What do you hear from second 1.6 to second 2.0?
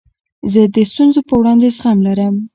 زغم